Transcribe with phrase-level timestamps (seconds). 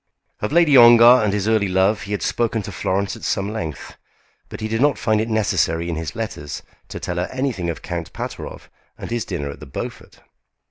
[0.39, 3.97] Of Lady Ongar and his early love he had spoken to Florence at some length,
[4.49, 7.83] but he did not find it necessary in his letters to tell her anything of
[7.83, 8.67] Count Pateroff
[8.97, 10.21] and his dinner at the Beaufort.